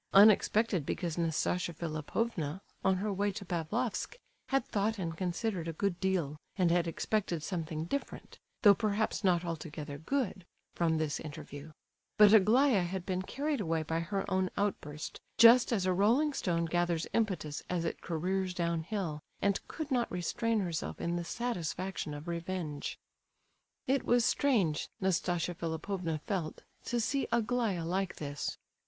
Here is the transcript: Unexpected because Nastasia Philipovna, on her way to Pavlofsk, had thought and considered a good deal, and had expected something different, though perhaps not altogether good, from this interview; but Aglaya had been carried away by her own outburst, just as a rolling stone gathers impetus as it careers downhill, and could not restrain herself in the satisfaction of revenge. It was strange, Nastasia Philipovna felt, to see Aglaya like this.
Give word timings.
Unexpected 0.15 0.83
because 0.83 1.15
Nastasia 1.15 1.73
Philipovna, 1.75 2.61
on 2.83 2.95
her 2.97 3.13
way 3.13 3.31
to 3.33 3.45
Pavlofsk, 3.45 4.15
had 4.47 4.65
thought 4.65 4.97
and 4.97 5.15
considered 5.15 5.67
a 5.67 5.73
good 5.77 5.99
deal, 5.99 6.37
and 6.55 6.71
had 6.71 6.87
expected 6.87 7.43
something 7.43 7.85
different, 7.85 8.39
though 8.63 8.73
perhaps 8.73 9.23
not 9.23 9.45
altogether 9.45 9.99
good, 9.99 10.43
from 10.73 10.97
this 10.97 11.19
interview; 11.19 11.71
but 12.17 12.33
Aglaya 12.33 12.81
had 12.81 13.05
been 13.05 13.21
carried 13.21 13.61
away 13.61 13.83
by 13.83 13.99
her 13.99 14.25
own 14.27 14.49
outburst, 14.57 15.21
just 15.37 15.71
as 15.71 15.85
a 15.85 15.93
rolling 15.93 16.33
stone 16.33 16.65
gathers 16.65 17.05
impetus 17.13 17.61
as 17.69 17.85
it 17.85 18.01
careers 18.01 18.55
downhill, 18.55 19.19
and 19.39 19.59
could 19.67 19.91
not 19.91 20.11
restrain 20.11 20.61
herself 20.61 20.99
in 20.99 21.15
the 21.15 21.23
satisfaction 21.23 22.15
of 22.15 22.27
revenge. 22.27 22.97
It 23.85 24.03
was 24.03 24.25
strange, 24.25 24.89
Nastasia 24.99 25.53
Philipovna 25.53 26.17
felt, 26.25 26.63
to 26.85 26.99
see 26.99 27.27
Aglaya 27.31 27.85
like 27.85 28.15
this. 28.15 28.57